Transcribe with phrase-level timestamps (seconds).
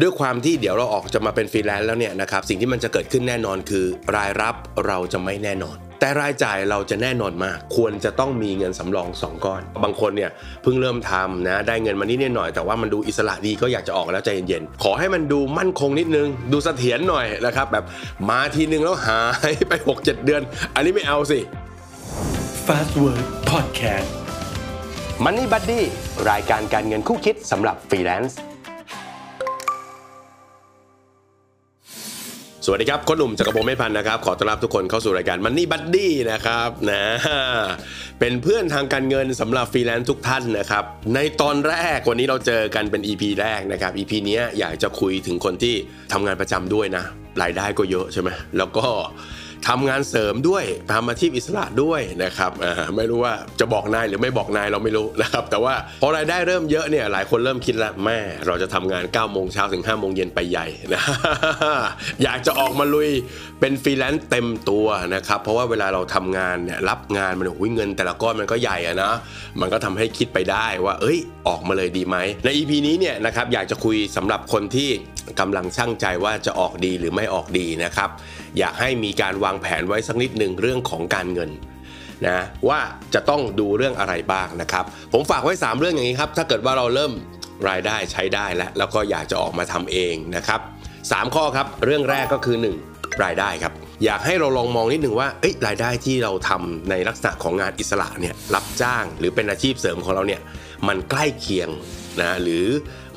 [0.00, 3.84] ด้วยความที่เดี๋ยวเราออกจะมาเป็นฟรีแลนซ์แล้วเนี่ยนะครับสิ่งที่มันจะเกิดขึ้นแน่นอนคือ
[4.16, 4.54] รายรับ
[4.86, 10.30] เราจะไม่แน่นอน แต่รายจ่ายเราจะแน่นอนมาก ควรจะต้องมีเงินสำรอง 2 ก้อน บางคนเนี่ย
[10.62, 17.84] เพิ่งเริ่มทำนะได้เงินมานิดหน่อย แต่ว่ามันดูอิสระดีก็อยากจะออกแล้วใจเย็นๆขอให้มันดูมั่นคงนิดนึง ดูเสถียรหน่อยนะครับแบบ
[18.28, 19.20] มาทีนึงแล้วหา
[19.50, 20.42] ยไป 6-7 เดือน
[20.74, 21.38] อันนี้ไม่เอาสิ
[22.66, 24.10] Fast Word Podcast
[25.24, 25.80] Money Buddy
[26.30, 28.38] รายการการเงินคู่คิดสำหรับฟรีแลนซ์
[32.64, 37.04] สวัสดีครับผมหนุ่มจักรพงษ์ เมษพันธุ์นะครับ ขอต้อนรับทุกคนเข้าสู่รายการ Money Buddy นะครับนะ
[38.20, 45.74] เป็นเพื่อนทางการเงินสำหรับฟรีแลนซ์ทุกท่านนะครับ ในตอนแรกวันนี้เราเจอกันเป็น EP แรกนะครับ EP นี้อยากจะคุยถึงคนที่
[46.12, 47.04] ทำงานประจำด้วยนะ
[47.42, 48.86] รายได้ก็เยอะใช่ไหมแล้วก็
[49.68, 52.52] ทำงานเสริมด้วยทำอาชีพอิสระด้วยนะครับ
[52.96, 61.02] ไม่รู้ว่าจะบอกนายหรือไม่บอกนายเราไม่รู้นะครับแต่ว่าพอรายได้เริ่มเยอะเนี่ยหลายคนเริ่มคิดล้วแม่เราจะทำงาน9ก้าโมงเช้าถึง5้าโมงเย็นไปใหญ่นะ
[62.22, 63.10] อยากจะออกมาลุย
[63.60, 69.12] เป็นฟรีแลนซ์เต็มตัวนะครับเพราะว่าเวลาเราทำงานเนี่ยรับงานมันโอ้ยเงิน แต่ละก้อนมันก็ใหญ่อะนะ
[69.60, 74.90] มันก็ทำให้คิดไปได้ว่า เอ้ย ออกมาเลยดีไหมใน EP นี้เนี่ยนะครับอยากจะคุยสำหรับคนที่
[75.40, 78.10] กำลังชั่งใจว่าจะออกดีหรือไม่ออกดีนะครับ
[78.58, 81.50] อยากให้มีการวางางแผนไว้สักนิดหนึ่งเรื่องของการเงิน
[82.26, 82.80] นะว่า
[83.14, 87.12] จะต้องดูเรื่องอะไรบ้างนะครับ ผมฝากไว้ 3 เรื่องอย่างนี้ครับ ถ้าเกิดว่าเราเริ่ม
[87.68, 90.60] รายได้ใช้ได้แล้วแล้วก็อยากจะออกมาทำเองนะครับ
[90.98, 92.56] 3ข้อครับ เรื่องแรกก็คือ
[92.88, 93.72] 1 รายได้ครับ
[94.04, 100.40] อยากให้เราลองมองนิดหนึ่งว่าเอ้ยรายได้ที่เราทำในลักษณะของงานอิสระเนี่ยรับจ้าง หรือเป็นอาชีพเสริมของเราเนี่ย
[100.88, 101.68] มันใกล้เคียง
[102.20, 102.66] นะหรือ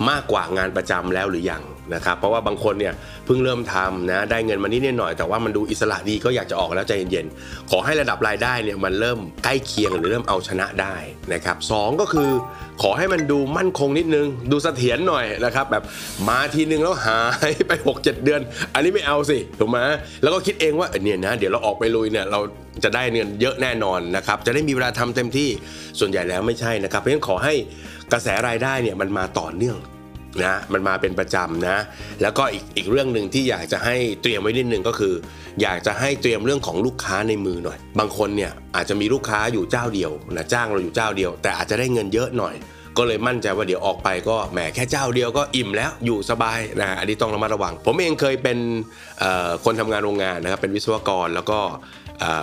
[0.10, 1.64] มากกว่างานประจำแล้วหรือยัง
[1.94, 2.94] นะครับเพราะว่าบางคนเนี่ย
[3.26, 10.96] เพิ่งเริ่มทำนะได้เงินมานิดหน่อยแต่ว่ามันดูอิสระดีก็อยากจะออกแล้วใจเย็นๆขอให้ระดับรายได้เนี่ยมันเริ่มใกล้เคียงหรือเริ่มเอาชนะได้
[11.34, 12.30] นะครับสองก็คือ
[12.82, 15.84] ขอให้มันดูมั่นคงนิดนึง ดูเสถียรหน่อยนะครับแบบ
[16.28, 17.20] มาทีนึงแล้วหา
[17.50, 18.42] ยไป 6-7 เดือน
[18.74, 19.78] อันนี้ไม่เอาสิถูกไหม
[20.22, 22.40] แล้วก็คิดเองว่าเออเนี่ยนะเดี๋ยวเราออกไปลุยเนี่ยเรา
[22.84, 25.50] จะได้เงินเยอะแน่นอนนะครับจะได้มีเวลาทำเต็มที่
[26.00, 27.54] ส่วนใหญ่แล้วไม่ใช่นะครับเพราะฉะนั้นขอให้
[28.14, 29.78] กระแสรายได้เนี่ยมันมาต่อเนื่อง
[30.44, 31.78] นะมันมาเป็นประจำนะ
[32.22, 35.14] แล้วก็อีกอีกเรื่องหนึ่งที่อยากจะให้เตรียมไว้นิดนึงก็คือ
[35.62, 42.56] อยากจะให้เตรียมเรื่องของลูกค้าในมือหน่อย บางคนเนี่ยอาจจะมีลูกค้าอยู่เจ้าเดียวนะจ้างเราอยู่เจ้าเดียว แต่อาจจะได้เงินเยอะหน่อย
[42.98, 48.58] ก็เลยมั่นใจว่าเดี๋ยวออกไปก็แหมแค่เจ้าเดียวก็อิ่มแล้วอยู่สบายนะอันนี้ต้องระมัดระวัง ผมเองเคยเป็น
[49.66, 51.60] คนทำงานโรงงานนะครับเป็นวิศวกรแล้วก็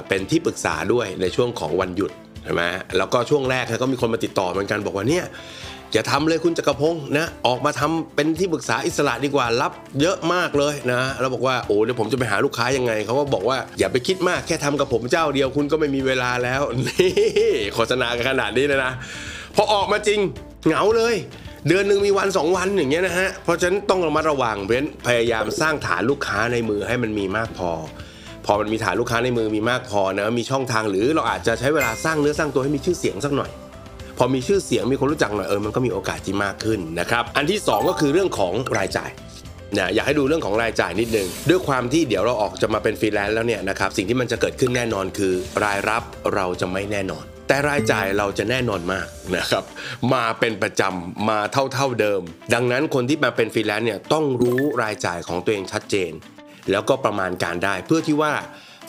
[0.09, 2.13] เป็นที่ปรึกษาด้วยในช่วงของวันหยุด
[2.45, 2.63] ใช่ไหม
[2.97, 5.25] แล้วก็ช่วงแรกก็มีคนมาติดต่อเหมือนกันบอกว่าเนี่ย
[5.93, 17.13] อย่าทำเลยคุณจักรพงศ์นะออกมาทำเป็นที่ปรึกษาอิสระดีกว่ารับเยอะมากเลยนะแล้วบอกว่าโอ้เดี๋ยวผมจะไปหาลูกค้ายังไงเขาก็บอกว่าอย่าไปคิดมากแค่ทำกับผมเจ้าเดียวคุณก็ไม่มีเวลาแล้วนี่
[17.75, 18.93] โฆษณากันขนาดนี้เลยนะ
[19.57, 20.21] พอออกมาจริง
[20.67, 21.15] เหงาเลย
[21.69, 27.71] เดือนหนึ่งมีวัน 2 วันอย่างเงี้ยนะฮะเพราะฉะนั้นต้องระมัดระวังเพ้นพยายามสร้างฐานลูกค้าในมือให้มันมีมากพอ
[28.51, 33.51] เออมันมีฐานลูกค้าในมือมีมากพอนะมีช่องทางหรือเราอาจจะใช้เวลาสร้างเนื้อสร้างตัวให้มีชื่อเสียงสักหน่อย
[34.19, 39.11] พอมีชื่อเสียงมีคนรู้จักหน่อยเออมันก็มีโอกาสที่มากขึ้นนะครับอันที่ 2 ก็คือเรื่องของรายจ่าย
[39.79, 45.33] นะอยากให้ดูเรื่องของรายจ่ายนิดนึง ด้วยความที่เดี๋ยวเราออกจะมาเป็นฟรีแลนซ์แล้วเนี่ยนะครับสิ่งที่มันจะเกิดขึ้นแน่นอนคือ
[45.65, 46.03] รายรับ
[46.35, 49.07] เราจะไม่แน่นอน แต่รายจ่ายเราจะแน่นอนมาก
[49.37, 49.65] นะครับ
[50.13, 52.23] มาเป็นประจำมาเท่าเท่าเดิม
[52.55, 56.13] ดังนั้นคนที่มาเป็นฟรีแลนซ์เนี่ยต้องรู้รายจ่ายของตัวเองชัดเจน
[56.71, 58.33] แล้วก็ประมาณการได้ เพื่อที่ว่า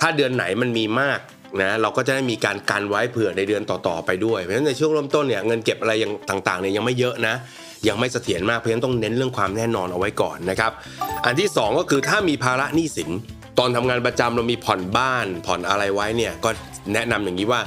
[0.02, 1.20] ถ้าเดือนไหนมันมีมาก
[1.62, 7.36] นะเราก็จะได้มีการกันไว้เผื่อในเดือนต่อๆไปด้วยเพราะฉะนั้นในช่วงเริ่มต้นเนี่ยเงินเก็บอะไรยังต่างๆเนี่ยยังไม่เยอะนะ
[7.88, 10.72] ยังไม่เสถียรมากเพราะฉะนั้นต้องเน้นเรื่องความแน่นอนเอาไว้ก่อนนะครับ
[11.26, 13.10] อันที่สองก็คือถ้ามีภาระหนี้สิน
[13.60, 16.50] ตอนทำงานประจำเรามีผ่อนบ้าน ผ่อนอะไรไว้เนี่ยก็
[16.94, 17.62] แนะนำอย่างนี้ว่า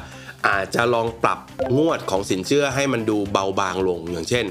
[0.49, 1.39] อาจจะลองปรับ
[1.79, 4.45] งวดของสินเชื่อให้มันดูเบาบางลงอย่างเช่น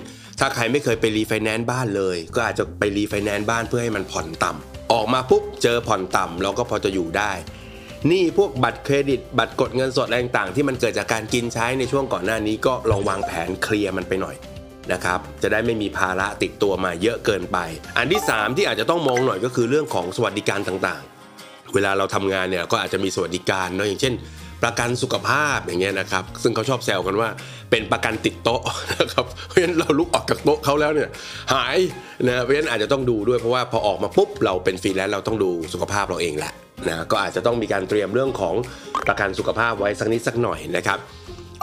[0.45, 7.31] ถ้าใครไม่เคยไปรีไฟแนนซ์บ้านเลย ก็อาจจะไปรีไฟแนนซ์บ้านเพื่อให้มันผ่อนต่ำออกมาปุ๊บเจอผ่อนต่ำเราก็พอจะอยู่ได้
[8.11, 14.35] หนี้พวกบัตรเครดิต บัตรกดเงินสดอะไรต่างๆที่มันเกิดจากการกินใช้ในช่วงก่อนหน้านี้ก็ลองวางแผนเคลียร์มันไปหน่อย
[14.91, 17.57] นะครับจะได้ไม่มีภาระติดตัวมาเยอะเกินไป
[17.97, 24.13] อันที่ 3 ที่อาจจะต้องมองหน่อยก็คือเรื่องของสวัสดิการต่างๆ เวลาเราทำงานเนี่ยก็อาจจะมีสวัสดิการเนาะอย่างเช่น
[24.63, 27.29] ประกันสุขภาพอย่างเงี้ยนะครับ ซึ่งเขาชอบแซวกันว่า
[27.71, 28.61] เป็นประกันติดโต๊ะ
[28.99, 31.09] นะครับเพราะฉะนั้นเราลุกออกจากโต๊ะเขาแล้วเนี่ย
[31.53, 31.77] หาย
[32.27, 36.53] นะเพราะฉะนั้นอาจจะต้องดูด้วยเพราะว่าพอออกมาปุ๊บเราเป็นฟรีแลนซ์เราต้องดูสุขภาพเราเองแหละ
[36.87, 38.55] นะก็อาจจะต้องมีการเตรียมเรื่องของ
[39.07, 40.99] ประกันสุขภาพไว้สักนิดสักหน่อยนะครับ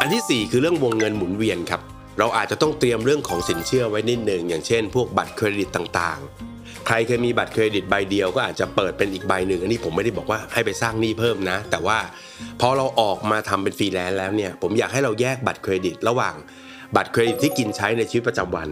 [0.01, 1.81] อันที่ 4 คือเรื่องวงเงินหมุนเวียนครับ
[2.19, 6.50] เราอาจจะต้องเตรียมเรื่องของสินเชื่อไว้นิดหนึ่งอย่างเช่น พวกบัตรเครดิตต่างๆ
[6.87, 11.99] ใครเคยมีบัตรเครดิตใบเดียวก็อาจจะเปิดเป็นอีกใบหนึ่งอันนี้ผมไม่ได้บอกว่าให้ไปสร้างหนี้เพิ่มนะ แต่ว่า
[12.61, 16.35] พอเราออกมาทำเป็นฟรีแลนซ์แล้วเนี่ยผมอยากให้เราแยกบัตรเครดิต ระหว่าง
[16.97, 18.71] บัตรเครดิตที่กินใช้ในชีวิตประจำวัน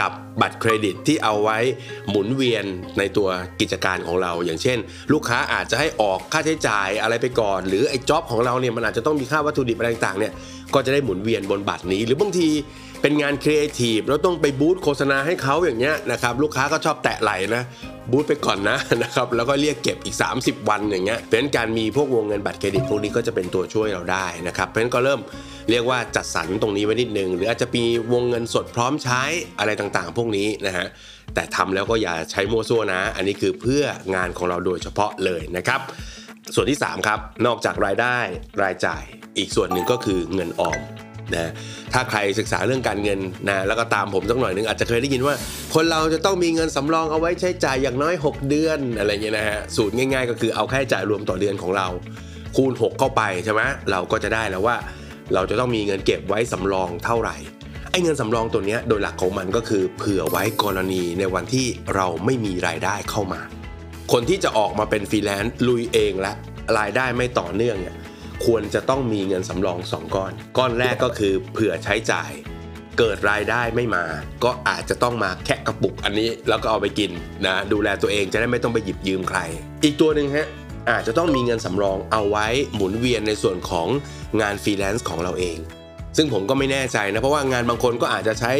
[0.00, 0.12] กับ
[0.42, 1.58] บัตรเครดิตที่เอาไว้
[2.10, 2.64] หมุนเวียน
[2.98, 3.28] ในตัว
[3.60, 4.78] กิจการของเรา อย่างเช่น
[5.12, 10.32] ลูกค้าอาจจะให้ออกค่าใช้จ่ายอะไรไปก่อน หรือไอ้จ็อบของเราเนี่ยมันอาจจะต้องมีค่าวัตถุดิบอะไรต่างๆเนี่ย
[10.74, 12.48] ก็จะได้หมุนเวียนบนบัตรนี้ หรือบางที
[13.02, 17.62] เป็นงานครีเอทีฟแล้วต้องไปบูธโฆษณาให้เขาอย่างเงี้ยนะครับลูกค้าก็ชอบแตะไหลนะ
[18.10, 25.20] บูธไปก่อนนะนะครับแล้วก็เรียกเก็บอีก 30 วันอย่างเงี้ยเพราะฉะนั้นการมีพวกวงเงินบัตรเครดิตพวกนี้ก็จะเป็นตัวช่วยเราได้นะครับเพราะฉะนั้นก็เริ่ม
[25.70, 29.22] เรียกว่าจัดสรรตรงนี้ไว้นิดนึง หรืออาจจะมีวงเงินสดพร้อมใช้
[29.58, 30.86] อะไรต่างๆ พวกนี้นะฮะ
[31.34, 33.82] แต่ทำแล้วก็อย่าใช้มั่วซั่วนะ อันนี้คือเพื่อ
[34.14, 35.80] งานของเราโดยเฉพาะเลยนะครับ
[36.54, 38.16] ส่วนที่ 3 ครับ นอกจากรายได้
[38.62, 39.02] รายจ่าย
[39.38, 40.80] อีกส่วนหนึ่งก็คือเงินออม
[41.34, 41.50] นะ
[41.92, 45.34] ถ้าใครศึกษาเรื่องการเงินนะแล้วก็ตามผมสักหน่อยนึงอาจจะเคยได้ยินว่า
[45.74, 51.88] คนเราจะต้องมีเงินสำรองเอาไว้ใช้จ่ายอย่างน้อย 6 เดือนอะไรเงี้ยนะฮะสูตรง่าย ๆ ก็คือเอาค่าใช้จ่ายรวมต่อเดือนของเรา
[52.56, 54.76] คูณ 6 เข้าไปใช่ไหมเราก็จะได้แล้วว่า
[55.34, 57.36] เราจะต้องมีเงินเก็บไว้สำรองเท่าไหร่
[57.90, 63.40] ไอ้เงินสำรองตัวเนี้ยโดยหลักของมันก็คือเผื่อไว้กรณีในวันที่เราไม่มีรายได้เข้ามา
[64.12, 66.32] คนที่จะออกมาเป็นฟรีแลนซ์ลุยเองและ
[66.78, 67.94] รายได้ไม่ต่อเนื่องเนี่ย
[68.46, 72.32] ควรจะต้องมีเงินสำรอง 2 ก้อน ก้อนแรกก็คือเผื่อใช้จ่าย
[72.98, 74.04] เกิดรายได้ไม่มา
[74.44, 77.10] ก็อาจจะต้องมาแคะกระปุกอันนี้แล้วก็เอาไปกิน
[77.46, 79.38] นะดูแลตัวเองจะได้ไม่ต้องไปหยิบยืมใคร
[79.84, 80.48] อีกตัวหนึ่งฮะ
[80.90, 83.88] อาจจะต้องมีเงินสำรองเอาไว้หมุนเวียนในส่วนของ
[84.40, 85.58] งานฟรีแลนซ์ของเราเอง
[86.16, 88.52] ซึ่งผมก็ไม่แน่ใจนะ เพราะว่างานบางคนก็อาจจะใช้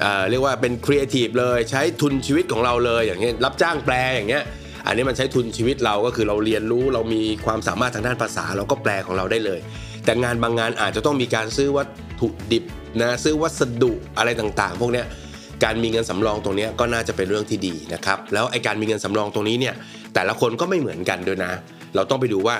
[0.00, 4.44] เอ่อเรียกว่าเป็นครีเอทีฟเลยใช้ทุนชีวิตของเราเลยอย่างเงี้ยรับจ้างแปลอย่างเงี้ย
[4.86, 9.60] อันนี้มันใช้ทุนชีวิตเราก็คือเราเรียนรู้เรามีความสามารถทางด้านภาษาเราก็แปลของเราได้เลย
[10.04, 11.88] แต่งานบางงานอาจจะต้องมีการซื้อวัต
[12.20, 12.64] ถุดิบ
[13.02, 15.06] นะซื้อวัสดุอะไรต่างๆ พวกเนี้ย
[15.64, 19.74] การมีเงินสำรองตรงนี้ก็น่าจะเป็นเรื่องที่ดีนะครับแล้วไอ้การมีเงินสำรองตรงนี้เนี่ย
[20.14, 21.52] แต่ละคนก็ไม่เหมือนกันด้วยนะ
[21.94, 22.56] เราต้องไปดูว่า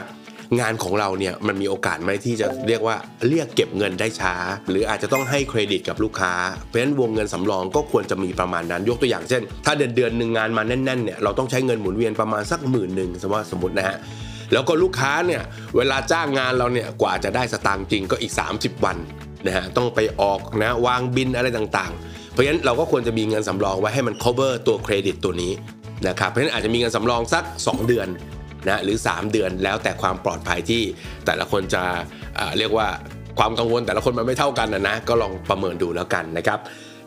[0.59, 2.97] งานของเราเนี่ยมันมีโอกาสไหมที่จะเรียกว่า
[3.29, 4.35] เรียกเก็บเงินได้ช้า
[4.71, 6.33] หรืออาจจะต้องให้เครดิตกับลูกค้า
[6.69, 13.97] เพราะฉะนั้นวงเงินสำรองก็ควรจะมีประมาณนั้นยกตัวอย่างเช่น ถ้าเดือนเดือนหนึ่งงานมาแน่นๆเนี่ยเราต้องใช้เงินหมุนเวียนประมาณสักหมื่นหนึ่งสมมติสมมตินะฮะ
[14.53, 15.43] แล้วก็ลูกค้าเนี่ย
[15.77, 18.97] เวลาจ้างงานเราเนี่ยกว่าจะได้สตางค์จริงก็อีก 30 วัน
[19.47, 25.53] นะฮะต้องไปออกนะวางบินอะไรต่างๆ เพราะฉะนั้นเราก็ควรจะมีเงินสำรองไว้ให้มัน cover ตัวเครดิตตัวนี้
[26.09, 28.09] นะครับเพราะฉะนั้นอาจจะมีเงินสำรองสัก 2 เดือน
[28.69, 30.83] นะหรือ 3 เดือนแล้วแต่ความปลอดภัยที่
[31.27, 31.83] แต่ละคนจะ
[32.59, 32.89] เรียกว่า
[33.39, 36.59] ความกังวลแต่ละคนมันไม่เท่ากันนะนะก็ลองประเมินดูแล้วกันนะครับ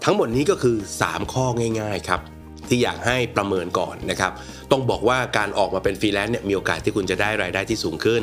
[0.04, 1.46] ทั้งหมดนี้ก็คือ 3 ข้อ
[1.82, 2.22] ง่าย ๆครับ
[2.70, 4.32] ที่อยากให้ประเมินก่อนนะครับ
[4.72, 8.22] ต้องบอกว่าการออกมาเป็นฟรีแลนซ์เนี่ยมีโอกาสที่คุณจะได้รายได้ที่สูงขึ้น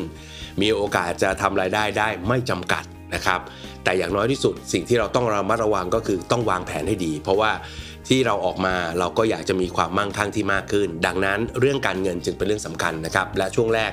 [0.63, 2.85] มีโอกาสจะทำรายได้ได้ไม่จำกัด
[3.15, 3.41] นะครับ
[3.85, 7.51] แต่อย่างน้อยที่สุดสิ่งที่เราต้องระมัดระวังก็คือต้องวางแผนให้ดี เพราะว่า
[8.11, 13.91] ที่เราออกมาเราก็อยากจะมีความมั่งคั่งที่มากขึ้น ดังนั้นเรื่องการเงินจึงเป็นเรื่องสำคัญนะครับและช่วงแรก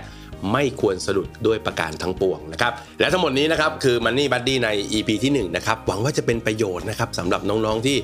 [0.54, 7.98] ไม่ควรสะดุดด้วยประการทั้งปวงนะครับ และทั้งหมดนี้นะครับคือ Money Buddy ใน EP ที่ 1 นะครับ หวังว่าจะเป็นประโยชน์นะครับสำหรับน้องๆที่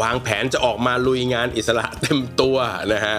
[0.00, 2.56] วางแผนจะออกมาลุยงานอิสระเต็มตัว
[2.92, 3.16] นะฮะ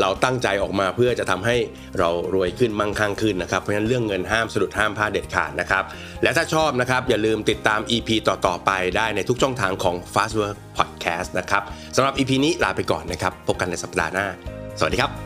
[0.00, 1.56] เราตั้งใจออกมาเพื่อจะทำให้
[1.98, 5.84] เรารวยขึ้นมั่งคั่งขึ้นนะครับเพราะฉะนั้นเรื่องเงินห้ามสะดุดห้ามพลาดเด็ดขาดนะครับ
[6.22, 11.62] และถ้าชอบนะครับอย่าลืมติดตาม EP ต่อๆไปได้ในทุกช่องทางของ Fast Work Podcast นะครับ
[11.96, 14.26] สำหรับ EP นี้ลาไปก่อนนะครับพบกันในสัปดาห์หน้า
[14.78, 15.19] สวัสดีครับ